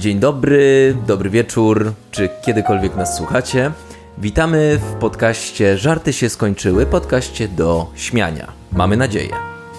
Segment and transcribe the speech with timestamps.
[0.00, 3.72] Dzień dobry, dobry wieczór, czy kiedykolwiek nas słuchacie.
[4.18, 8.52] Witamy w podcaście Żarty się skończyły, podcaście do śmiania.
[8.72, 9.30] Mamy nadzieję.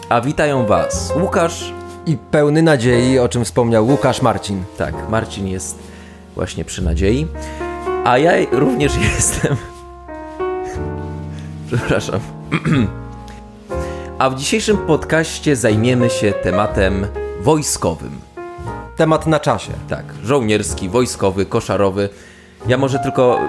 [0.10, 1.74] A witają Was Łukasz.
[2.06, 4.64] I pełny nadziei, o czym wspomniał Łukasz Marcin.
[4.78, 5.80] Tak, Marcin jest
[6.36, 7.28] właśnie przy nadziei.
[8.06, 9.56] A ja również jestem.
[11.68, 12.20] Przepraszam.
[14.20, 17.08] A w dzisiejszym podcaście zajmiemy się tematem
[17.42, 18.31] wojskowym.
[18.98, 19.72] Temat na czasie.
[19.90, 22.10] Tak, żołnierski, wojskowy, koszarowy.
[22.68, 23.40] Ja może tylko,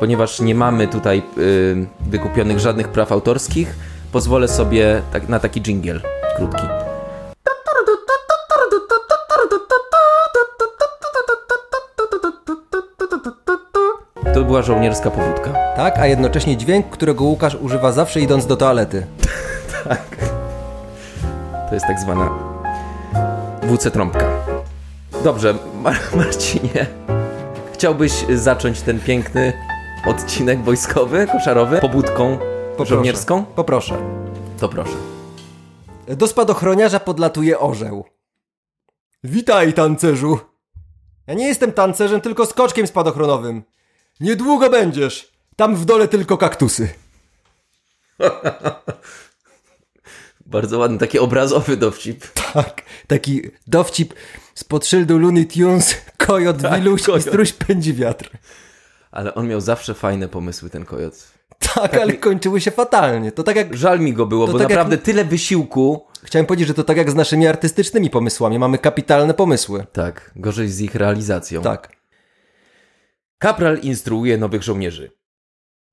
[0.00, 3.74] ponieważ nie mamy tutaj y, wykupionych żadnych praw autorskich,
[4.12, 6.00] pozwolę sobie tak, na taki jingle
[6.36, 6.62] krótki.
[14.34, 15.50] To była żołnierska pobudka.
[15.76, 19.06] Tak, a jednocześnie dźwięk, którego Łukasz używa zawsze idąc do toalety.
[21.68, 22.30] To jest tak zwana
[23.62, 24.37] WC trąbka.
[25.28, 26.86] Dobrze, Mar Marcinie,
[27.72, 29.52] chciałbyś zacząć ten piękny
[30.06, 32.38] odcinek wojskowy, koszarowy, pobudką
[32.70, 32.94] Poproszę.
[32.94, 33.44] żołnierską?
[33.44, 33.96] Poproszę.
[34.58, 34.96] To proszę.
[36.06, 38.04] Do spadochroniarza podlatuje orzeł.
[39.24, 40.38] Witaj, tancerzu.
[41.26, 43.62] Ja nie jestem tancerzem, tylko skoczkiem spadochronowym.
[44.20, 45.32] Niedługo będziesz.
[45.56, 46.88] Tam w dole tylko kaktusy.
[50.48, 52.24] Bardzo ładny, taki obrazowy dowcip.
[52.54, 54.14] Tak, taki dowcip
[54.54, 55.94] spod szyldu Looney Tunes,
[56.26, 57.20] kojot Tak, wiluś kojot.
[57.26, 58.30] i struś pędzi wiatr.
[59.10, 61.14] Ale on miał zawsze fajne pomysły, ten kojot.
[61.74, 63.32] Tak, ale kończyły się fatalnie.
[63.32, 63.76] To tak jak...
[63.76, 66.06] Żal mi go było, To bo tak jak- naprawdę tyle wysiłku.
[66.24, 68.58] Chciałem powiedzieć, że to tak jak z naszymi artystycznymi pomysłami.
[68.58, 69.86] Mamy kapitalne pomysły.
[69.92, 71.62] Tak, gorzej z ich realizacją.
[71.62, 71.92] Tak.
[73.38, 75.10] Kapral instruuje nowych żołnierzy.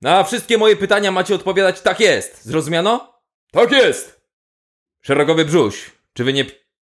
[0.02, 2.46] Na wszystkie moje pytania macie odpowiadać tak jest.
[2.46, 3.14] Zrozumiano?
[3.52, 4.22] Tak jest.
[5.06, 5.92] Szeregowy brzuś.
[6.14, 6.46] Czy wy nie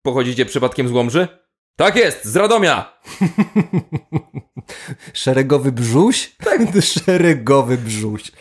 [0.02, 1.28] pochodzicie przypadkiem z Łomży?
[1.76, 2.98] Tak jest, z Radomia.
[5.12, 6.36] Szeregowy brzuś?
[6.44, 6.60] Tak,
[7.04, 8.32] szeregowy brzuś.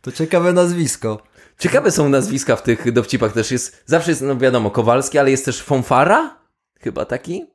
[0.00, 1.22] To ciekawe nazwisko.
[1.58, 3.82] Ciekawe są nazwiska w tych dowcipach też jest.
[3.86, 6.38] Zawsze jest, no wiadomo, Kowalski, ale jest też Fonfara?
[6.80, 7.46] Chyba taki?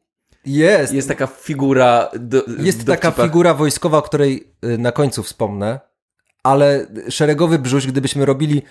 [0.46, 0.94] Jest.
[0.94, 2.12] Jest taka figura.
[2.20, 5.80] Do, Jest taka figura wojskowa, o której y, na końcu wspomnę,
[6.44, 8.62] ale szeregowy brzuś, gdybyśmy robili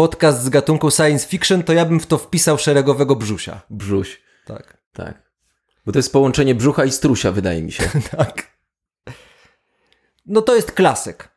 [0.00, 3.60] podcast z gatunku science fiction, to ja bym w to wpisał szeregowego brzusia.
[3.70, 4.22] Brzuś.
[4.46, 4.78] Tak.
[4.92, 5.30] Tak.
[5.86, 7.84] Bo to jest połączenie brzucha i strusia, wydaje mi się.
[8.16, 8.58] Tak.
[10.26, 11.28] No to jest klasyk.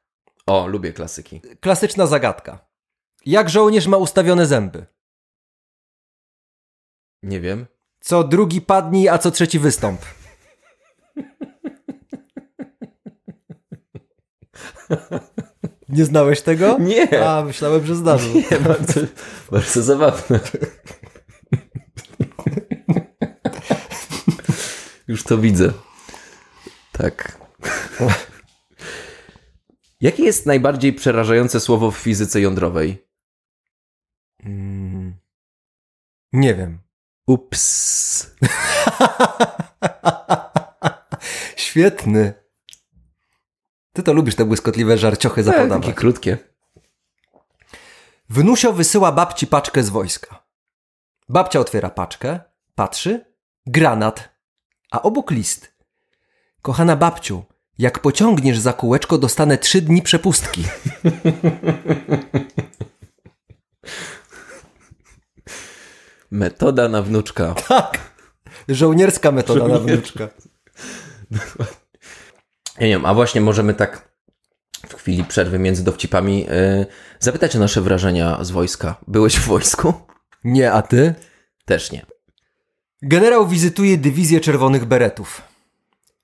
[0.46, 1.42] O, lubię klasyki.
[1.60, 2.68] Klasyczna zagadka.
[3.26, 4.86] Jak żołnierz ma ustawione zęby?
[7.24, 7.66] Nie wiem.
[8.00, 10.02] Co drugi padnij, a co trzeci wystąp.
[15.94, 16.78] Nie znałeś tego?
[16.80, 17.30] Nie.
[17.30, 18.34] A, myślałem, że zdarzył.
[18.34, 19.00] Nie, bardzo,
[19.52, 20.40] bardzo zabawne.
[25.08, 25.74] Już to widzę.
[26.92, 27.38] Tak.
[30.02, 33.08] Jakie jest najbardziej przerażające słowo w fizyce jądrowej?
[34.46, 35.14] Mm.
[36.34, 36.80] Nie wiem.
[37.28, 38.26] Ups.
[41.56, 42.43] Świetny.
[43.94, 45.82] Ty to lubisz te błyskotliwe żarciochy Tak, zapodawać.
[45.86, 46.38] takie krótkie.
[48.30, 50.44] Wnusio wysyła babci paczkę z wojska.
[51.30, 52.40] Babcia otwiera paczkę,
[52.76, 53.26] patrzy,
[53.66, 54.30] granat,
[54.92, 55.74] a obok list.
[56.62, 57.44] Kochana babciu,
[57.78, 60.64] jak pociągniesz za kółeczko, dostanę trzy dni przepustki.
[66.32, 67.54] Metoda na wnuczka.
[67.54, 68.00] Tak.
[68.70, 70.28] Żołnierska metoda na wnuczka.
[72.80, 74.14] Ja nie wiem, a właśnie możemy tak
[74.88, 76.86] w chwili przerwy między dowcipami yy,
[77.20, 78.96] zapytać o nasze wrażenia z wojska.
[79.08, 79.94] Byłeś w wojsku?
[80.44, 81.16] Nie, a ty?
[81.66, 82.06] Też nie.
[83.02, 85.42] Generał wizytuje dywizję czerwonych beretów.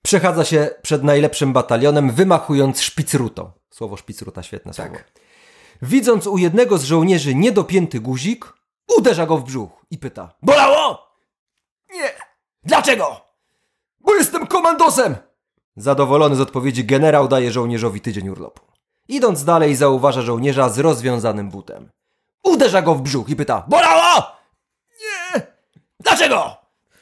[0.01, 3.51] Przechadza się przed najlepszym batalionem, wymachując szpicrutą.
[3.69, 4.95] Słowo szpicruta, świetne słowo.
[5.81, 8.53] Widząc u jednego z żołnierzy niedopięty guzik,
[8.97, 11.07] uderza go w brzuch i pyta: Bolało?
[11.93, 12.09] Nie.
[12.63, 13.21] Dlaczego?
[13.99, 15.15] Bo jestem komandosem!
[15.79, 18.61] Zadowolony z odpowiedzi generał daje żołnierzowi tydzień urlopu.
[19.07, 21.89] Idąc dalej, zauważa żołnierza z rozwiązanym butem.
[22.43, 24.31] Uderza go w brzuch i pyta: Bolało?
[25.01, 25.41] Nie.
[25.99, 26.57] Dlaczego?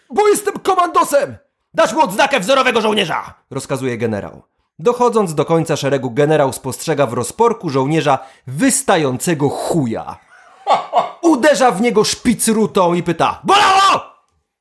[0.09, 1.37] Bo jestem komandosem!
[1.73, 3.33] Dasz mu odznakę wzorowego żołnierza!
[3.51, 4.41] Rozkazuje generał.
[4.79, 10.17] Dochodząc do końca szeregu, generał spostrzega w rozporku żołnierza wystającego chuja.
[11.21, 14.05] Uderza w niego szpicrutą i pyta: Bolało!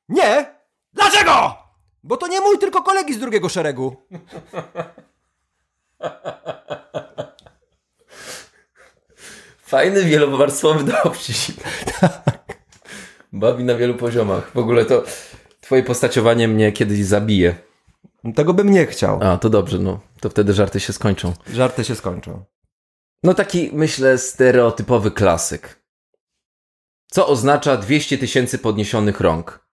[0.08, 0.54] Nie!
[0.92, 1.65] Dlaczego?
[2.06, 3.96] Bo to nie mój, tylko kolegi z drugiego szeregu.
[9.58, 11.60] Fajny, wielowarstwowy dowcip.
[13.32, 14.50] Bawi na wielu poziomach.
[14.54, 15.04] W ogóle to
[15.60, 17.56] twoje postaciowanie mnie kiedyś zabije.
[18.34, 19.20] Tego bym nie chciał.
[19.22, 20.00] A, to dobrze, no.
[20.20, 21.32] To wtedy żarty się skończą.
[21.52, 22.44] Żarty się skończą.
[23.22, 25.82] No taki, myślę, stereotypowy klasyk.
[27.10, 29.65] Co oznacza 200 tysięcy podniesionych rąk?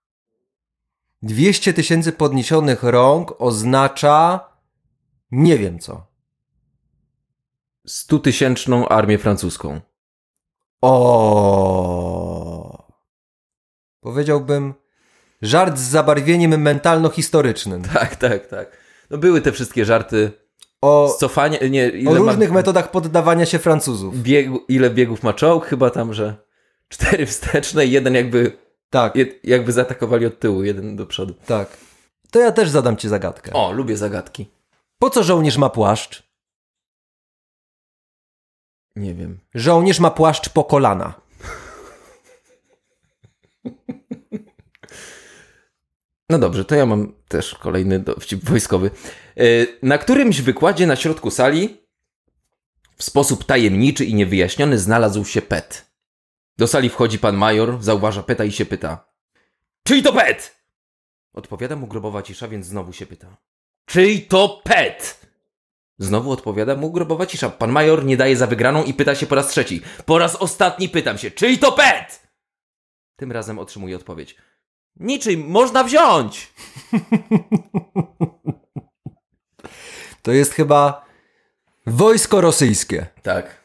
[1.23, 4.39] 200 tysięcy podniesionych rąk oznacza
[5.31, 6.05] nie wiem co.
[7.87, 9.81] 100 tysięczną armię francuską.
[10.81, 12.13] O.
[13.99, 14.73] Powiedziałbym
[15.41, 17.83] żart z zabarwieniem mentalno-historycznym.
[17.93, 18.77] Tak, tak, tak.
[19.09, 20.31] No były te wszystkie żarty
[20.83, 24.21] O, z cofania, nie, o różnych ma, metodach poddawania się Francuzów.
[24.21, 25.65] biegu, ile biegów ma czołg?
[25.65, 26.35] Chyba tam, że
[26.89, 28.57] cztery wsteczne i jeden jakby,
[28.93, 31.33] Tak, jed, jakby zaatakowali od tyłu, jeden do przodu.
[31.45, 31.77] tak.
[32.31, 33.53] To ja też zadam ci zagadkę.
[33.53, 34.49] O, lubię zagadki.
[34.99, 36.23] Po co żołnierz ma płaszcz?
[38.95, 39.39] Nie wiem.
[39.55, 41.13] Żołnierz ma płaszcz po kolana.
[46.29, 48.91] No dobrze, to ja mam też kolejny dowcip wojskowy.
[49.37, 49.43] E,
[49.83, 51.77] Na którymś wykładzie na środku sali
[52.95, 55.92] w sposób tajemniczy i niewyjaśniony znalazł się pet.
[56.57, 59.05] Do sali wchodzi pan major, zauważa peta i się pyta.
[59.83, 60.63] Czyj to pet?
[61.33, 63.37] Odpowiada mu grobowa cisza, więc znowu się pyta.
[63.85, 65.27] Czyj to pet?
[65.97, 67.49] Znowu odpowiada mu grobowa cisza.
[67.49, 69.81] Pan major nie daje za wygraną i pyta się po raz trzeci.
[70.05, 72.27] Po raz ostatni pytam się, czyj to pet?
[73.15, 74.35] Tym razem otrzymuje odpowiedź.
[74.95, 76.47] Niczym można wziąć!
[80.21, 81.05] To jest chyba
[81.87, 83.07] wojsko rosyjskie.
[83.21, 83.62] Tak.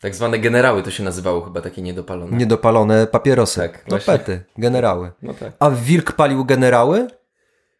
[0.00, 2.36] Tak zwane generały to się nazywało chyba takie niedopalone.
[2.36, 3.60] Niedopalone papierosy.
[3.60, 4.12] Tak, to właśnie.
[4.18, 5.12] pety, generały.
[5.22, 5.52] No tak.
[5.58, 7.08] A wilk palił generały?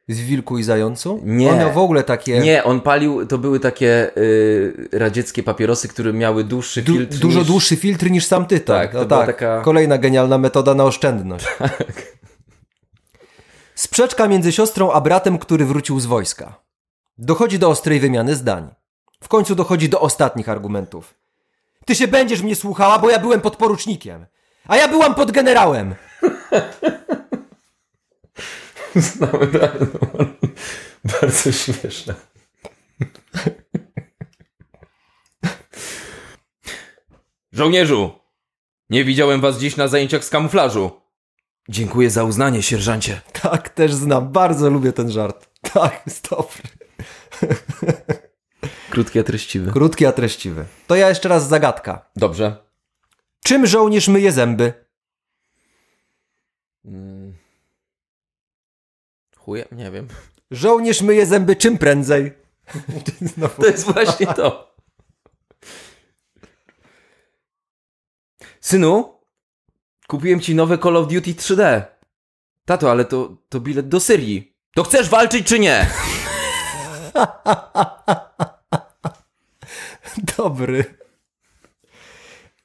[0.08, 1.20] Z wilku i zającu?
[1.24, 1.50] Nie.
[1.50, 6.12] On miał w ogóle takie Nie, on palił, to były takie y, radzieckie papierosy, które
[6.12, 7.48] miały dłuższy du- filtr dużo niż...
[7.48, 8.76] dłuższy filtr niż sam tytoń.
[8.76, 9.36] Tak, to no była tak.
[9.36, 11.46] taka- Kolejna genialna metoda na oszczędność.
[13.74, 16.60] Sprzeczka między siostrą a bratem, który wrócił z wojska.
[17.18, 18.68] Dochodzi do ostrej wymiany zdań.
[19.22, 21.14] W końcu dochodzi do ostatnich argumentów.
[21.88, 24.26] Ty się będziesz mnie słuchała, bo ja byłem podporucznikiem.
[24.66, 25.94] A ja byłam pod generałem.
[28.94, 29.86] Znamy dalej,
[31.20, 32.14] Bardzo śmieszne.
[37.52, 38.10] Żołnierzu!
[38.90, 40.90] Nie widziałem was dziś na zajęciach z kamuflażu.
[41.68, 43.20] Dziękuję za uznanie, sierżancie.
[43.42, 44.32] Tak, też znam.
[44.32, 45.48] Bardzo lubię ten żart.
[45.72, 46.62] Tak, jest dobry.
[48.98, 49.72] Krótki, a treściwy.
[49.72, 50.64] Krótki, a treściwy.
[50.86, 52.10] To ja jeszcze raz zagadka.
[52.16, 52.56] Dobrze.
[53.44, 54.72] Czym żołnierz myje zęby?
[56.84, 57.34] Mm.
[59.36, 59.68] Chujem?
[59.72, 60.08] Nie wiem.
[60.50, 62.32] Żołnierz myje zęby czym prędzej?
[63.60, 64.76] To jest właśnie to.
[68.60, 69.20] Synu,
[70.08, 71.82] kupiłem ci nowe Call of Duty 3D.
[72.64, 74.56] Tato, ale to, to bilet do Syrii.
[74.74, 75.86] To chcesz walczyć czy nie?
[80.38, 80.98] Dobry.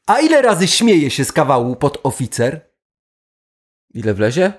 [0.08, 2.72] A ile razy śmieje się z kawału podoficer?
[3.94, 4.54] Ile wlezie?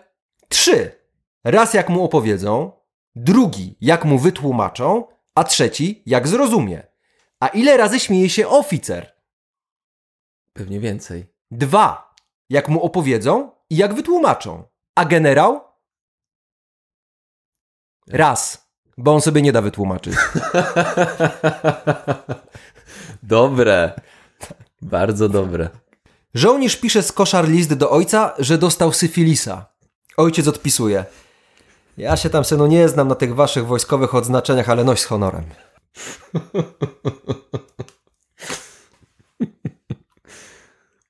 [0.49, 1.05] Trzy.
[1.45, 2.73] Raz jak mu opowiedzą,
[3.15, 6.87] drugi jak mu wytłumaczą, a trzeci jak zrozumie.
[7.41, 9.15] A ile razy śmieje się oficer?
[10.53, 11.27] Pewnie więcej.
[11.51, 12.15] Dwa.
[12.49, 14.65] Jak mu opowiedzą i jak wytłumaczą.
[14.95, 15.61] A generał?
[18.09, 18.64] Raz.
[18.99, 20.15] Bo on sobie nie da wytłumaczyć.
[23.23, 23.93] dobre.
[24.83, 25.69] Bardzo dobre.
[26.35, 29.67] Żołnierz pisze z koszar list do ojca, że dostał syfilisa.
[30.17, 31.05] Ojciec odpisuje.
[31.97, 35.45] Ja się tam, synu, nie znam na tych waszych wojskowych odznaczeniach, ale noś z honorem.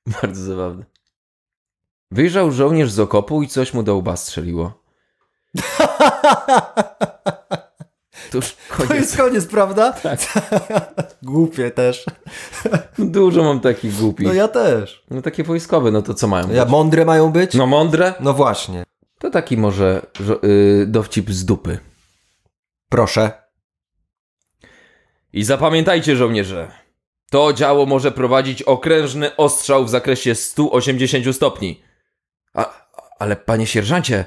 [0.21, 0.85] Bardzo zabawne.
[2.11, 4.83] Wyjrzał żołnierz z okopu i coś mu do łba strzeliło.
[8.31, 8.91] To już To koniec.
[8.93, 9.93] jest koniec, prawda?
[11.23, 12.05] Głupie też.
[12.99, 14.27] Dużo mam takich głupich.
[14.27, 15.03] No ja też.
[15.11, 16.71] No takie wojskowe, no to co mają Ja być?
[16.71, 17.53] mądre mają być?
[17.53, 18.13] No mądre?
[18.19, 18.83] No właśnie.
[19.19, 21.77] To taki może żo- y, dowcip z dupy.
[22.89, 23.31] Proszę.
[25.33, 26.71] I zapamiętajcie żołnierze,
[27.31, 31.81] to działo może prowadzić okrężny ostrzał w zakresie 180 stopni.
[32.53, 32.73] A,
[33.19, 34.25] ale panie sierżancie,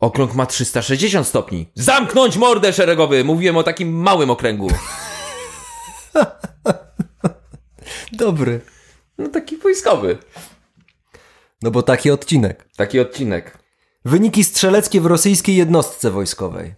[0.00, 1.70] okrąg ma 360 stopni.
[1.74, 3.24] Zamknąć mordę szeregowy!
[3.24, 4.68] Mówiłem o takim małym okręgu.
[8.12, 8.60] Dobry.
[9.18, 10.18] No taki wojskowy.
[11.62, 12.68] No bo taki odcinek.
[12.76, 13.58] Taki odcinek.
[14.04, 16.74] Wyniki strzeleckie w rosyjskiej jednostce wojskowej.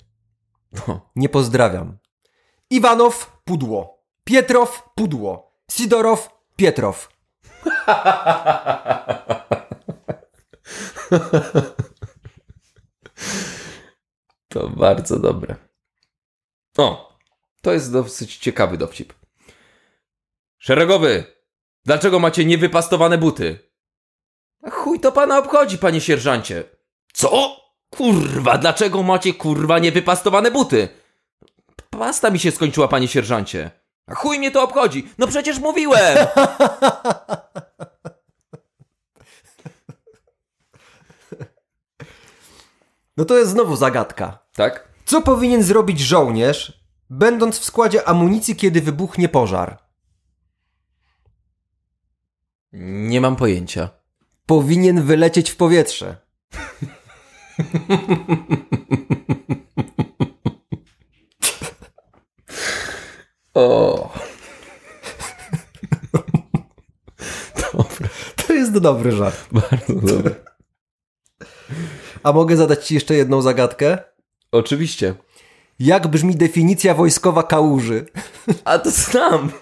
[0.73, 1.11] No.
[1.17, 1.99] Nie pozdrawiam.
[2.71, 3.99] Iwanow, pudło.
[4.25, 5.53] Pietrow, pudło.
[5.71, 7.09] Sidorow, Pietrow.
[14.49, 15.57] To bardzo dobre.
[16.79, 17.19] O,
[17.63, 19.15] to jest dosyć ciekawy dowcip.
[20.59, 21.25] Szeregowy,
[21.85, 23.59] dlaczego macie niewypastowane buty?
[24.63, 26.65] A chuj to pana obchodzi, panie sierżancie.
[27.13, 27.57] Co?
[27.91, 30.89] Kurwa, dlaczego macie kurwa niewypastowane buty?
[31.91, 33.71] Pasta mi się skończyła, panie sierżancie.
[34.07, 35.09] A chuj mnie to obchodzi.
[35.19, 36.19] No przecież mówiłem.
[43.19, 44.39] No to jest znowu zagadka.
[44.55, 44.89] tak?
[45.05, 49.79] Co powinien zrobić żołnierz, będąc w składzie amunicji, kiedy wybuchnie pożar?
[52.73, 53.89] Nie mam pojęcia.
[54.47, 56.17] Powinien wylecieć w powietrze.
[63.55, 64.13] O.
[68.47, 69.49] To jest dobry żart.
[69.53, 70.35] Bardzo dobre.
[72.29, 73.99] A mogę zadać Ci jeszcze jedną zagadkę?
[74.53, 75.15] Oczywiście.
[75.79, 78.07] Jak brzmi definicja wojskowa kałuży?
[78.65, 79.53] A to znam.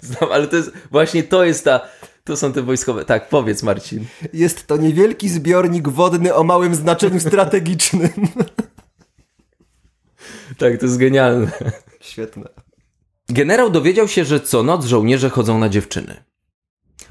[0.00, 1.80] Znam, ale to jest właśnie to jest ta.
[2.24, 3.04] To są te wojskowe.
[3.04, 4.06] Tak, powiedz Marcin.
[4.32, 8.10] Jest to niewielki zbiornik wodny o małym znaczeniu strategicznym.
[10.58, 11.50] Tak, to jest genialne.
[12.00, 12.48] Świetne.
[13.28, 16.24] Generał dowiedział się, że co noc żołnierze chodzą na dziewczyny.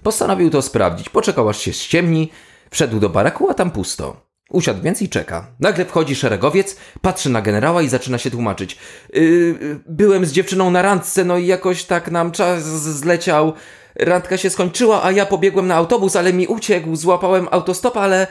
[0.04, 1.10] Postanowił to sprawdzić.
[1.10, 2.32] Poczekał aż się ściemni,
[2.70, 4.30] wszedł do baraku, a tam pusto.
[4.50, 5.48] Usiadł więc i czeka.
[5.60, 8.78] Nagle wchodzi szeregowiec, patrzy na generała i zaczyna się tłumaczyć.
[9.14, 13.54] Yy, byłem z dziewczyną na randce, no i jakoś tak nam czas zleciał.
[13.96, 16.96] Randka się skończyła, a ja pobiegłem na autobus, ale mi uciekł.
[16.96, 18.28] Złapałem autostop, ale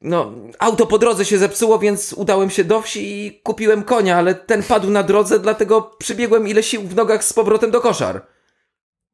[0.00, 4.34] no, auto po drodze się zepsuło, więc udałem się do wsi i kupiłem konia, ale
[4.34, 8.26] ten padł na drodze, dlatego przybiegłem ile sił w nogach z powrotem do koszar.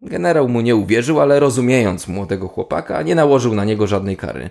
[0.03, 4.51] Generał mu nie uwierzył, ale rozumiejąc młodego chłopaka, nie nałożył na niego żadnej kary.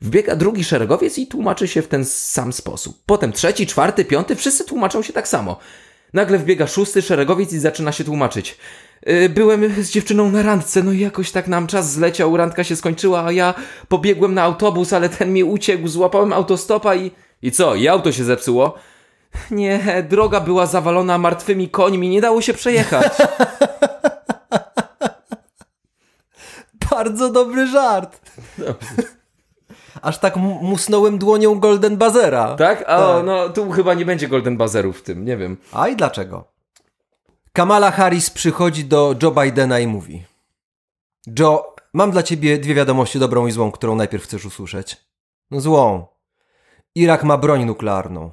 [0.00, 2.98] Wbiega drugi szeregowiec i tłumaczy się w ten sam sposób.
[3.06, 5.56] Potem trzeci, czwarty, piąty, wszyscy tłumaczą się tak samo.
[6.12, 8.58] Nagle wbiega szósty szeregowiec i zaczyna się tłumaczyć.
[9.06, 12.76] Yy, Byłem z dziewczyną na randce, no i jakoś tak nam czas zleciał, randka się
[12.76, 13.54] skończyła, a ja
[13.88, 17.10] pobiegłem na autobus, ale ten mi uciekł, złapałem autostopa i...
[17.42, 18.74] I co, i auto się zepsuło?
[19.50, 23.12] Nie, droga była zawalona martwymi końmi, nie dało się przejechać.
[27.02, 28.20] Bardzo dobry żart.
[30.02, 32.54] Aż tak musnąłem dłonią Golden Bazera.
[32.56, 32.82] Tak?
[32.86, 33.24] A Tak.
[33.24, 35.56] no tu chyba nie będzie Golden Bazerów w tym, nie wiem.
[35.72, 36.44] A i dlaczego?
[37.52, 40.24] Kamala Harris przychodzi do Joe Bidena i mówi:
[41.38, 44.96] Joe, mam dla ciebie dwie wiadomości, dobrą i złą, którą najpierw chcesz usłyszeć.
[45.50, 46.06] No złą.
[46.94, 48.30] Irak ma broń nuklearną.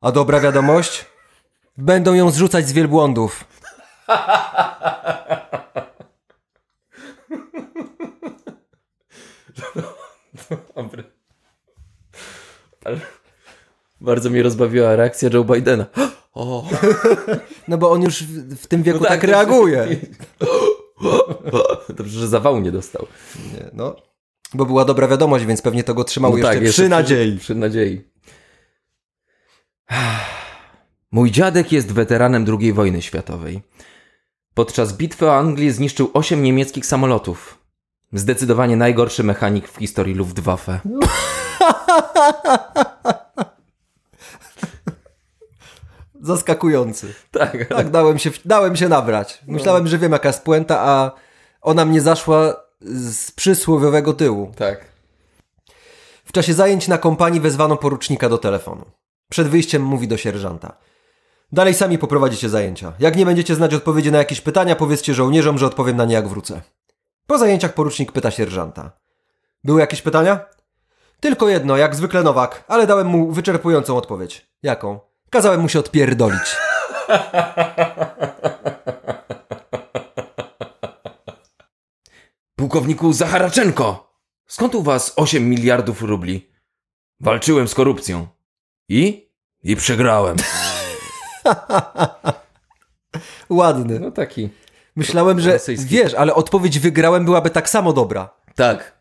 [0.00, 1.06] A dobra wiadomość?
[1.76, 3.44] Będą ją zrzucać z wielbłądów.
[10.76, 11.04] Dobry.
[12.84, 13.00] Ale
[14.00, 15.86] bardzo mnie rozbawiła reakcja Joe Bidena.
[16.34, 16.68] O,
[17.68, 19.96] No bo on już w, w tym wieku No tak, to- reaguje.
[21.96, 23.06] Dobrze, że zawału nie dostał.
[23.54, 23.96] Nie, no.
[24.54, 27.38] Bo była dobra wiadomość, więc pewnie to go trzymało No jeszcze tak, przy nadziei.
[27.38, 28.04] Przy nadziei.
[31.12, 33.62] Mój dziadek jest weteranem II wojny światowej.
[34.54, 37.57] Podczas bitwy o Anglię zniszczył osiem niemieckich samolotów.
[38.12, 40.80] Zdecydowanie najgorszy mechanik w historii Luftwaffe.
[46.20, 47.14] Zaskakujący.
[47.30, 49.42] Tak, Tak, dałem się, dałem się nabrać.
[49.46, 51.10] Myślałem, że wiem jaka jest puenta, a
[51.62, 54.52] ona mnie zaszła z przysłowiowego tyłu.
[54.56, 54.98] tak.
[56.24, 58.84] W czasie zajęć na kompanii wezwano porucznika do telefonu.
[59.30, 60.76] Przed wyjściem mówi do sierżanta.
[61.52, 62.92] Dalej sami poprowadzicie zajęcia.
[62.98, 66.28] Jak nie będziecie znać odpowiedzi na jakieś pytania, powiedzcie żołnierzom, że odpowiem na nie jak
[66.28, 66.62] wrócę.
[67.28, 68.90] Po zajęciach porucznik pyta sierżanta.
[69.64, 70.40] Były jakieś pytania?
[71.20, 74.48] Tylko jedno, jak zwykle Nowak, ale dałem mu wyczerpującą odpowiedź.
[74.62, 75.00] Jaką?
[75.30, 76.56] Kazałem mu się odpierdolić.
[82.56, 84.12] Pułkowniku Zacharaczenko!
[84.46, 86.50] Skąd u was 8 miliardów rubli?
[87.20, 88.26] Walczyłem z korupcją.
[88.88, 89.30] I?
[89.62, 90.36] I przegrałem.
[93.50, 94.00] Ładny.
[94.00, 94.48] No taki.
[94.98, 95.86] Myślałem, że rosyjski.
[95.88, 98.30] wiesz, ale odpowiedź wygrałem byłaby tak samo dobra.
[98.54, 98.98] Tak,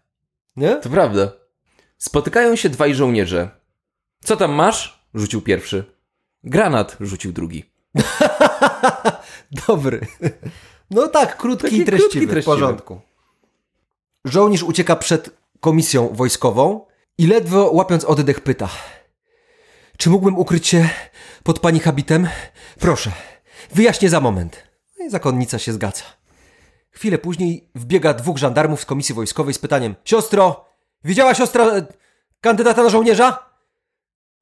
[0.55, 0.75] Nie?
[0.75, 1.31] to prawda.
[1.97, 3.49] Spotykają się dwaj żołnierze.
[4.23, 5.07] Co tam masz?
[5.13, 5.83] Rzucił pierwszy.
[6.43, 7.63] Granat, rzucił drugi.
[9.67, 10.01] Dobry.
[10.91, 12.55] No tak, krótki Taki i treściwy, krótki, w treściwy.
[12.55, 13.01] porządku.
[14.25, 16.85] Żołnierz ucieka przed komisją wojskową
[17.17, 18.69] i ledwo łapiąc oddech pyta.
[19.97, 20.89] Czy mógłbym ukryć się
[21.43, 22.27] pod pani habitem?
[22.79, 23.11] Proszę,
[23.73, 24.66] wyjaśnię za moment.
[25.09, 26.03] Zakonnica się zgadza.
[26.89, 30.65] Chwilę później wbiega dwóch żandarmów z komisji wojskowej z pytaniem Siostro,
[31.03, 31.85] widziała siostra e,
[32.41, 33.49] kandydata na żołnierza?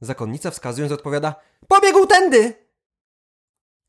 [0.02, 1.36] Zakonnica wskazując odpowiada
[1.68, 2.54] Pobiegł tędy!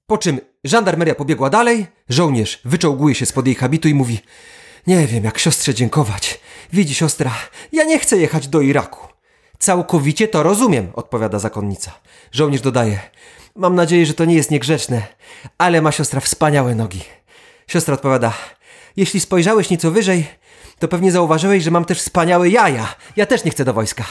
[0.07, 4.21] Po czym żandarmeria pobiegła dalej, żołnierz wyczołguje się spod jej habitu i mówi
[4.87, 6.41] Nie wiem, jak siostrze dziękować.
[6.73, 7.33] Widzi siostra,
[7.73, 9.09] ja nie chcę jechać do Iraku.
[9.59, 11.93] Całkowicie to rozumiem, odpowiada zakonnica.
[12.33, 13.01] Żołnierz dodaje
[13.57, 15.03] Mam nadzieję, że to nie jest niegrzeczne,
[15.59, 17.05] ale ma siostra wspaniałe nogi.
[17.67, 18.33] Siostra odpowiada
[18.97, 20.27] Jeśli spojrzałeś nieco wyżej,
[20.79, 22.95] to pewnie zauważyłeś, że mam też wspaniałe jaja.
[23.17, 24.05] Ja też nie chcę do wojska.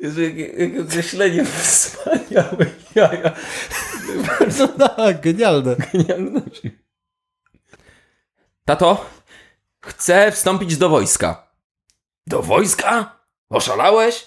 [0.00, 3.32] Jezu, jakie, jakie określenie wspaniałe jaja.
[4.58, 5.76] No tak, genialne.
[5.92, 6.83] Genialności.
[8.64, 9.04] Tato,
[9.80, 11.46] chcę wstąpić do wojska.
[12.26, 13.18] Do wojska?
[13.50, 14.26] Oszalałeś?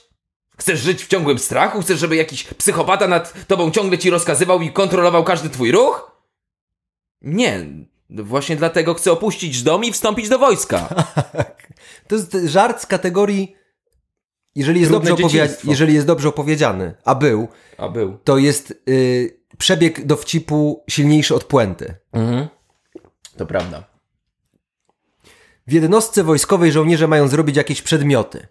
[0.58, 1.82] Chcesz żyć w ciągłym strachu?
[1.82, 6.12] Chcesz, żeby jakiś psychopata nad tobą ciągle ci rozkazywał i kontrolował każdy twój ruch?
[7.22, 7.66] Nie,
[8.10, 10.88] właśnie dlatego chcę opuścić dom i wstąpić do wojska.
[12.08, 13.56] To jest żart z kategorii
[14.56, 15.68] jeżeli jest, Trudne dobrze dzieciństwo.
[15.70, 18.18] jeżeli jest dobrze opowiedziany, a był, A był.
[18.24, 21.96] to jest y, przebieg dowcipu silniejszy od puenty.
[22.14, 22.48] Mhm.
[23.38, 23.84] To prawda.
[25.68, 28.48] W jednostce wojskowej żołnierze mają zrobić jakieś przedmioty.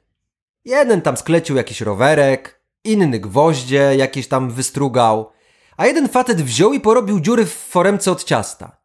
[0.64, 5.30] Jeden tam sklecił jakiś rowerek, inny gwoździe jakieś tam wystrugał,
[5.76, 8.76] a jeden facet wziął i porobił dziury w foremce od ciasta.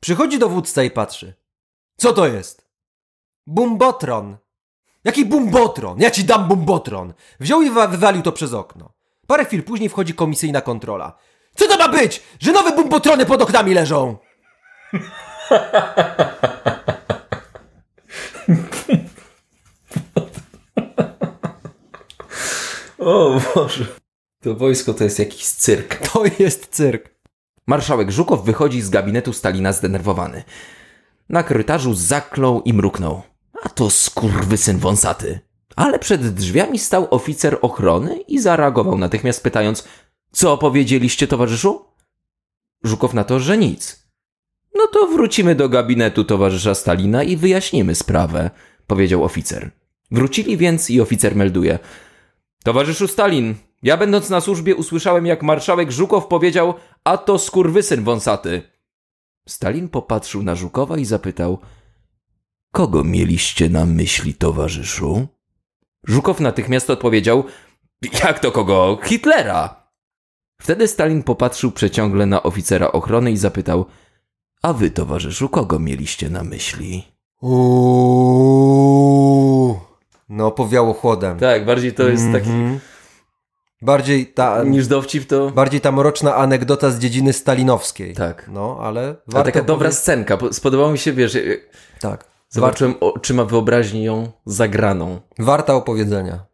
[0.00, 1.34] Przychodzi dowódca i patrzy.
[1.96, 2.68] Co to jest?
[3.46, 4.36] Bumbotron.
[5.04, 6.00] Jaki bumbotron?
[6.00, 7.14] Ja ci dam bumbotron.
[7.40, 8.92] Wziął i wa- wywalił to przez okno.
[9.26, 11.16] Parę chwil później wchodzi komisyjna kontrola.
[11.54, 12.22] Co to ma być?
[12.40, 14.16] Że nowe bumbotrony pod oknami leżą?
[23.00, 23.86] O Boże.
[24.42, 26.08] To wojsko to jest jakiś cyrk.
[26.08, 27.14] To jest cyrk.
[27.66, 30.42] Marszałek Żukow wychodzi z gabinetu Stalina zdenerwowany.
[31.28, 33.22] Na korytarzu zaklął i mruknął.
[33.62, 35.40] A to skurwysyn wąsaty.
[35.76, 39.88] Ale przed drzwiami stał oficer ochrony i zareagował natychmiast pytając
[40.32, 41.84] Co powiedzieliście, towarzyszu?
[42.84, 44.06] Żukow na to, że nic.
[44.74, 48.50] No to wrócimy do gabinetu towarzysza Stalina i wyjaśnimy sprawę,
[48.86, 49.70] powiedział oficer.
[50.10, 51.78] Wrócili więc i oficer melduje.
[52.64, 58.62] Towarzyszu Stalin, ja będąc na służbie usłyszałem, jak marszałek Żukow powiedział, a to skurwysyn wąsaty.
[59.48, 61.58] Stalin popatrzył na Żukowa i zapytał,
[62.72, 65.26] kogo mieliście na myśli, towarzyszu?
[66.06, 67.44] Żukow natychmiast odpowiedział,
[68.24, 68.98] jak to kogo?
[69.02, 69.90] Hitlera.
[70.60, 73.86] Wtedy Stalin popatrzył przeciągle na oficera ochrony i zapytał,
[74.62, 77.04] a wy, towarzyszu, kogo mieliście na myśli?
[80.30, 81.38] No, powiało chłodem.
[81.38, 82.80] Tak, bardziej to jest taki Mhm.
[83.82, 85.50] Bardziej ta, niż dowcip to...
[85.50, 88.14] bardziej ta mroczna anegdota z dziedziny stalinowskiej.
[88.14, 88.48] Tak.
[88.52, 90.36] No, ale Ale warto taka dobra powie- scenka.
[90.36, 91.38] po- Spodobało mi się, wiesz,
[92.00, 92.10] Tak.
[92.10, 95.20] Warto, zobaczyłem oczyma wyobraźni ją zagraną.
[95.38, 96.44] warta opowiedzenia.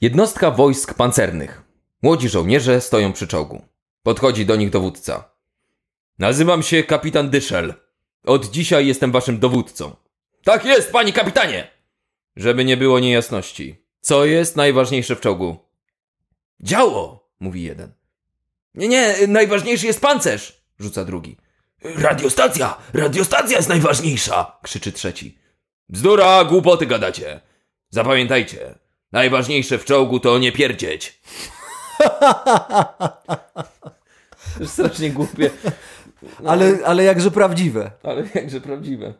[0.00, 1.62] Jednostka wojsk pancernych.
[2.02, 3.62] Młodzi żołnierze stoją przy czołgu.
[4.02, 5.24] Podchodzi do nich dowódca.
[6.18, 7.74] Nazywam się kapitan Dyszel.
[8.26, 9.96] Od dzisiaj jestem waszym dowódcą.
[10.44, 11.71] Tak jest, panie kapitanie!
[12.36, 13.84] Żeby nie było niejasności.
[14.00, 15.56] Co jest najważniejsze w czołgu?
[16.60, 17.92] Działo, mówi jeden.
[18.74, 21.36] Nie, nie, najważniejszy jest pancerz, rzuca drugi.
[21.84, 25.38] Radiostacja, radiostacja jest najważniejsza, krzyczy trzeci.
[25.88, 27.40] Bzdura, głupoty gadacie.
[27.90, 28.74] Zapamiętajcie,
[29.12, 31.20] najważniejsze w czołgu to nie pierdzieć.
[34.66, 35.50] Strasznie głupie,
[36.46, 37.90] Ale, ale jakże prawdziwe.
[38.02, 39.14] ale jakże prawdziwe.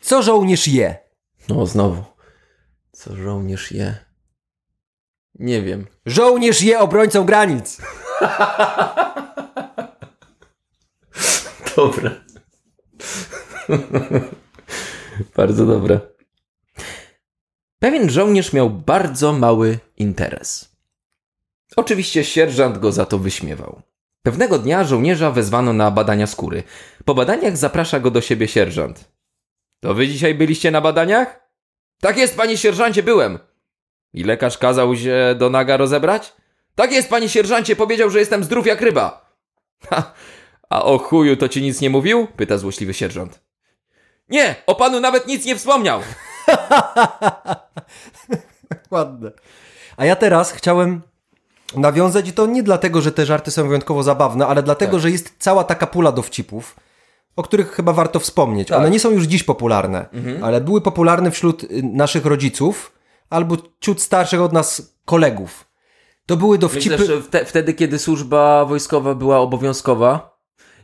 [0.00, 0.96] Co żołnierz je?
[1.48, 2.04] No znowu.
[3.04, 3.94] Co żołnierz je?
[5.34, 5.86] Nie wiem.
[6.06, 7.76] Żołnierz je obrońcą granic.
[11.76, 12.10] Dobre.
[15.36, 16.00] bardzo dobre.
[17.78, 20.76] Pewien żołnierz miał bardzo mały interes.
[21.76, 23.82] Oczywiście sierżant go za to wyśmiewał.
[24.22, 26.62] Pewnego dnia żołnierza wezwano na badania skóry.
[27.04, 29.12] Po badaniach zaprasza go do siebie sierżant.
[29.80, 31.41] To wy dzisiaj byliście na badaniach?
[32.02, 33.38] Tak jest, panie sierżancie, byłem.
[34.14, 36.32] I lekarz kazał się do naga rozebrać?
[36.74, 39.32] Tak jest, panie sierżancie, powiedział, że jestem zdrów jak ryba.
[39.90, 40.12] Ha,
[40.70, 42.26] a o chuju to ci nic nie mówił?
[42.36, 43.40] Pyta złośliwy sierżant.
[44.28, 46.00] Nie, o panu nawet nic nie wspomniał.
[48.90, 49.30] Ładne.
[49.96, 51.02] A ja teraz chciałem
[51.74, 55.00] nawiązać i to nie dlatego, że te żarty są wyjątkowo zabawne, ale dlatego, Tak.
[55.00, 56.76] że jest cała taka pula dowcipów,
[57.36, 58.68] o których chyba warto wspomnieć.
[58.68, 58.78] Tak.
[58.78, 60.06] One nie są już dziś popularne,
[60.42, 62.92] ale były popularne wśród y, naszych rodziców
[63.30, 65.66] albo ciut starszych od nas kolegów.
[66.26, 66.98] To były dowcipy...
[66.98, 70.38] Myślę, wte, wtedy, kiedy służba wojskowa była obowiązkowa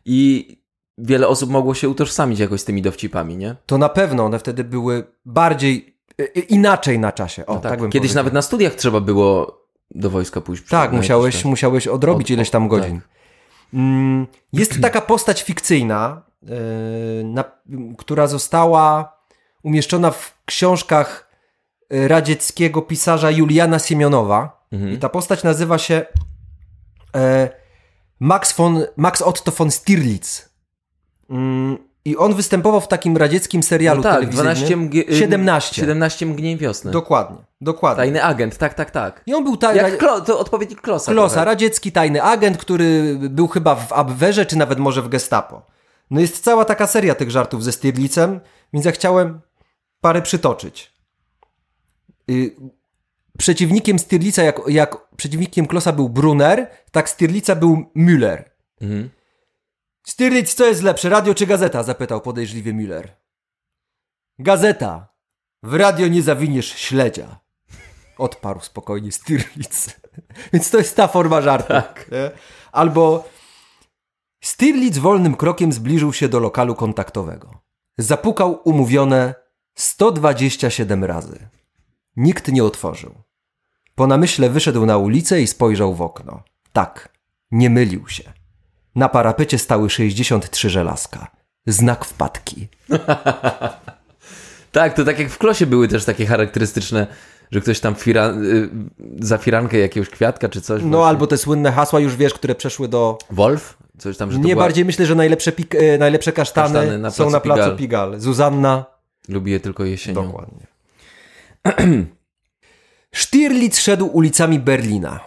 [0.04, 0.56] i
[0.98, 3.56] wiele osób mogło się utożsamić jakoś z tymi dowcipami, nie?
[3.66, 7.46] To na pewno one wtedy były bardziej y, y, inaczej na czasie.
[7.46, 7.80] O, No tak.
[7.80, 8.20] bym Kiedyś powiedział.
[8.20, 9.58] nawet na studiach trzeba było
[9.90, 10.68] do wojska pójść.
[10.68, 13.00] Tak, musiałeś, musiałeś odrobić Od- ileś tam od- godzin.
[13.74, 16.22] Mm, Jest taka postać fikcyjna,
[17.24, 17.44] na,
[17.98, 19.12] która została
[19.62, 21.30] umieszczona w książkach
[21.92, 24.66] y, radzieckiego pisarza Juliana Siemionowa.
[24.72, 24.92] Mhm.
[24.92, 26.06] I ta postać nazywa się
[27.16, 27.48] e,
[28.20, 30.48] Max, von, Max Otto von Stirlitz.
[31.30, 34.54] Mm, I on występował w takim radzieckim serialu No tak, telewizyjnym.
[34.54, 35.18] 12 mg...
[35.18, 35.74] 17.
[35.74, 36.90] 17 mgnień wiosny.
[36.90, 38.02] Dokładnie, dokładnie.
[38.02, 39.22] Tajny agent, tak, tak, tak.
[39.26, 41.12] I on był ta, Jak Klo, to odpowiednik Klosa.
[41.12, 41.44] Klosa, trochę.
[41.44, 45.62] radziecki tajny agent, który był chyba w Abwehrze, czy nawet może w Gestapo.
[46.10, 48.40] No jest cała taka seria tych żartów ze Stirlicem,
[48.72, 49.40] więc ja chciałem
[50.00, 50.92] parę przytoczyć.
[52.30, 52.56] Y,
[53.38, 58.42] przeciwnikiem Stirlica, jak, jak przeciwnikiem Klosa był Brunner, tak Stirlica był Müller.
[58.80, 59.10] Mhm.
[60.02, 61.82] Stirlitz, co jest lepsze, radio czy gazeta?
[61.82, 63.08] zapytał podejrzliwie Müller.
[64.38, 65.08] Gazeta.
[65.62, 67.40] W radio nie zawiniesz śledzia.
[68.18, 69.86] Odparł spokojnie Stirlitz.
[70.52, 71.68] Więc to jest ta forma żartu.
[71.68, 72.10] Tak.
[72.72, 73.28] Albo
[74.40, 77.62] Stirlitz wolnym krokiem zbliżył się do lokalu kontaktowego.
[77.98, 79.34] Zapukał umówione
[79.74, 81.48] 127 razy.
[82.16, 83.14] Nikt nie otworzył.
[83.94, 86.42] Po namyśle wyszedł na ulicę i spojrzał w okno.
[86.72, 87.08] Tak,
[87.50, 88.32] nie mylił się.
[88.94, 91.26] Na parapecie stały 63 żelazka.
[91.66, 92.68] Znak wpadki.
[94.72, 97.06] Tak, to tak jak w Klosie były też takie charakterystyczne,
[97.50, 98.68] że ktoś tam fira, y,
[99.20, 100.82] za firankę jakiegoś kwiatka czy coś.
[100.82, 101.06] No właśnie.
[101.06, 103.18] albo te słynne hasła już wiesz, które przeszły do...
[103.30, 103.77] Wolf?
[103.98, 104.64] Coś tam, że Nie była...
[104.64, 105.74] bardziej myślę, że najlepsze, pik...
[105.74, 107.76] e, najlepsze kasztany, Kasztany na są na placu Pigalle.
[107.76, 108.20] Pigalle.
[108.20, 108.84] Zuzanna.
[109.28, 110.26] Lubi je tylko jesienią.
[110.26, 110.66] Dokładnie.
[113.12, 115.20] Stirlitz szedł ulicami Berlina.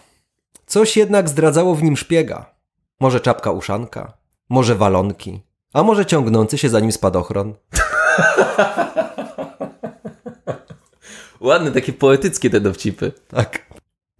[0.65, 2.45] Coś jednak zdradzało w nim szpiega.
[2.99, 4.13] Może czapka uszanka,
[4.49, 5.41] może walonki,
[5.73, 7.53] a może ciągnący się za nim spadochron.
[11.41, 13.11] Ładne, takie poetyckie te dowcipy.
[13.27, 13.65] Tak.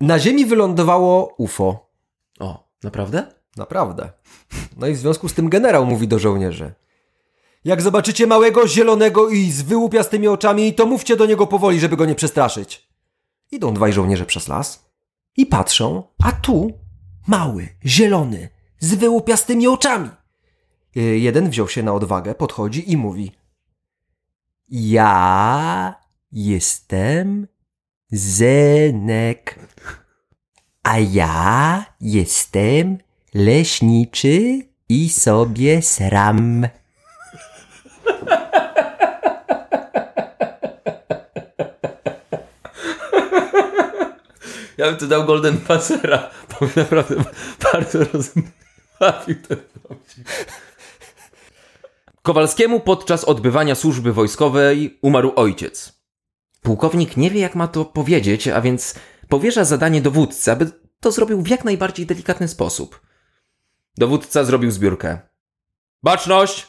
[0.01, 1.89] Na ziemi wylądowało UFO.
[2.39, 3.40] O, naprawdę?
[3.61, 4.11] Naprawdę.
[4.77, 6.73] No i w związku z tym generał mówi do żołnierzy.
[7.65, 12.05] Jak zobaczycie małego, zielonego i z wyłupiastymi oczami, to mówcie do niego powoli, żeby go
[12.05, 12.89] nie przestraszyć.
[13.51, 14.85] Idą dwaj żołnierze przez las
[15.37, 16.71] i patrzą, a tu
[17.27, 20.09] mały, zielony, z wyłupiastymi oczami.
[20.97, 23.31] Y, Jeden wziął się na odwagę, podchodzi i mówi:
[24.69, 25.95] Ja
[26.31, 27.47] jestem
[28.11, 29.59] Zenek.
[30.83, 32.97] A ja jestem
[33.33, 36.67] leśniczy i sobie sram.
[44.77, 47.15] Ja bym tu dał Golden Passera, bo mnie naprawdę
[47.73, 49.57] bardzo rozbawił ten
[49.89, 50.27] dowcip.
[52.21, 56.01] Kowalskiemu podczas odbywania służby wojskowej umarł ojciec.
[56.61, 58.95] Pułkownik nie wie, jak ma to powiedzieć, a więc
[59.29, 63.01] powierza zadanie dowódcy, aby to zrobił w jak najbardziej delikatny sposób.
[63.97, 65.19] Dowódca zrobił zbiórkę.
[66.03, 66.67] Baczność!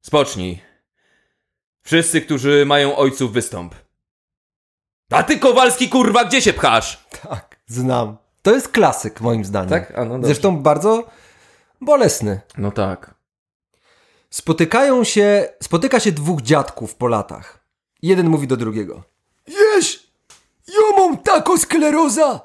[0.00, 0.62] Spocznij.
[1.82, 3.74] Wszyscy, którzy mają ojców, wystąp.
[5.10, 7.06] A ty, Kowalski, kurwa, gdzie się pchasz?
[7.28, 8.16] Tak, znam.
[8.42, 9.70] To jest klasyk, moim zdaniem.
[9.70, 9.98] Tak?
[9.98, 10.26] A, no dobrze.
[10.26, 11.10] Zresztą bardzo
[11.80, 12.40] bolesny.
[12.58, 13.14] No tak.
[14.30, 17.64] Spotykają się, spotyka się dwóch dziadków po latach.
[18.02, 19.02] Jeden mówi do drugiego.
[19.46, 20.12] Wiesz,
[20.68, 22.40] ja mam taką skleroza,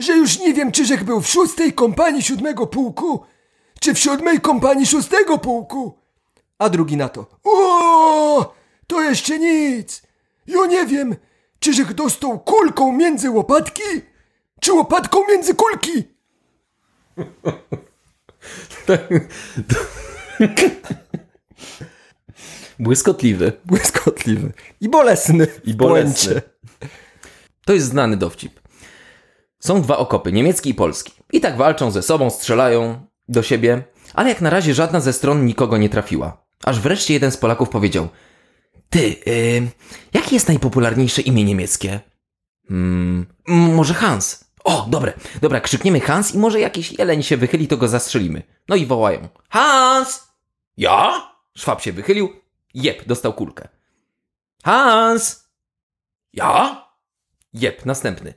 [0.00, 3.24] że już nie wiem, czyżek był w szóstej kompanii siódmego pułku,
[3.80, 5.98] czy w siódmej kompanii szóstego pułku.
[6.58, 7.26] A drugi na to.
[7.44, 8.54] O,
[8.86, 10.02] to jeszcze nic.
[10.46, 11.16] Ja nie wiem,
[11.58, 13.82] czyżek dostał kulką między łopatki,
[14.60, 16.04] czy łopatką między kulki.
[22.78, 23.52] Błyskotliwy.
[23.64, 24.52] Błyskotliwy.
[24.80, 25.46] I bolesny.
[25.64, 26.42] I bolesny.
[27.64, 28.60] To jest znany dowcip.
[29.60, 31.12] Są dwa okopy, niemiecki i polski.
[31.32, 33.82] I tak walczą ze sobą, strzelają do siebie,
[34.14, 36.44] ale jak na razie żadna ze stron nikogo nie trafiła.
[36.64, 38.08] Aż wreszcie jeden z Polaków powiedział:
[38.90, 39.68] Ty, yy,
[40.14, 42.00] jakie jest najpopularniejsze imię niemieckie?
[42.68, 44.44] Hmm, mm, może Hans.
[44.64, 48.42] O, dobre, dobra, krzykniemy Hans i może jakiś jeleń się wychyli, to go zastrzelimy.
[48.68, 50.28] No i wołają: Hans!
[50.76, 51.32] Ja?
[51.56, 52.32] Szwab się wychylił,
[52.74, 53.68] jeb, dostał kulkę.
[54.64, 55.48] Hans!
[56.32, 56.84] Ja?
[57.52, 58.34] Jep, następny.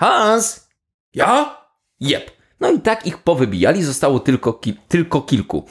[0.00, 0.68] Hans!
[1.14, 1.56] Ja?
[2.00, 2.30] Jep.
[2.60, 5.68] No i tak ich powybijali, zostało tylko, ki- tylko kilku.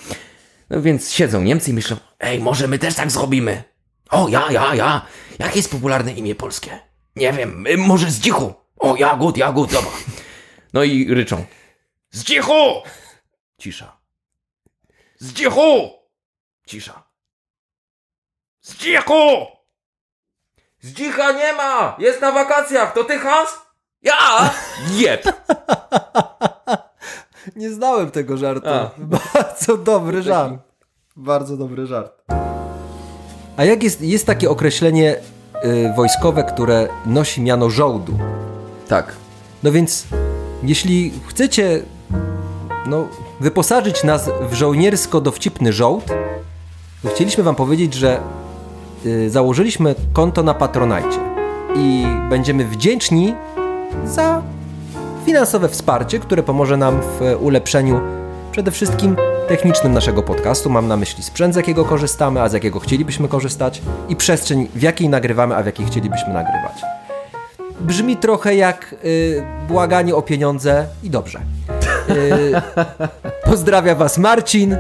[0.69, 3.63] No więc siedzą Niemcy i myślą, ej, może my też tak zrobimy.
[4.09, 5.05] O, ja, ja, ja.
[5.39, 6.79] Jakie jest popularne imię polskie?
[7.15, 8.53] Nie wiem, y, może Zdzichu.
[8.79, 9.91] O, Jagód, Jagód, dobra.
[10.73, 11.45] No i ryczą.
[12.11, 12.81] Zdzichu!
[13.61, 13.97] Cisza.
[15.17, 15.89] Zdzichu!
[16.67, 17.03] Cisza.
[18.61, 19.47] Zdzichu!
[20.81, 21.95] Zdzicha nie ma!
[21.99, 22.93] Jest na wakacjach!
[22.93, 23.49] To ty, Hans?
[24.03, 24.53] Ja!
[24.97, 25.23] Jeb!
[27.55, 28.69] Nie znałem tego żartu.
[28.69, 28.91] A.
[28.97, 30.53] Bardzo dobry żart.
[31.15, 32.21] Bardzo dobry żart.
[33.57, 35.15] A jak jest, jest takie określenie
[35.65, 38.17] y, wojskowe, które nosi miano żołdu?
[38.88, 39.15] Tak.
[39.63, 40.07] No więc,
[40.63, 41.81] jeśli chcecie
[42.85, 43.07] no,
[43.39, 46.05] wyposażyć nas w żołniersko-dowcipny żołd,
[47.03, 48.21] to chcieliśmy wam powiedzieć, że
[49.05, 51.19] y, założyliśmy konto na Patronajcie
[51.75, 53.35] i będziemy wdzięczni
[54.05, 54.41] za
[55.25, 58.01] finansowe wsparcie, które pomoże nam w ulepszeniu
[58.51, 59.15] przede wszystkim
[59.47, 60.69] technicznym naszego podcastu.
[60.69, 64.81] Mam na myśli sprzęt, z jakiego korzystamy, a z jakiego chcielibyśmy korzystać i przestrzeń, w
[64.81, 66.81] jakiej nagrywamy, a w jakiej chcielibyśmy nagrywać.
[67.79, 71.39] Brzmi trochę jak y, błaganie o pieniądze i dobrze.
[72.09, 72.51] Y,
[73.49, 74.77] pozdrawia Was Marcin.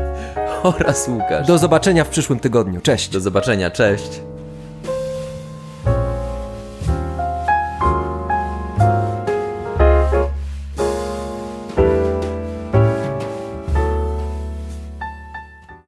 [0.63, 1.47] Oraz Łukasz.
[1.47, 2.81] Do zobaczenia w przyszłym tygodniu.
[2.81, 3.09] Cześć.
[3.09, 4.21] Do zobaczenia, cześć.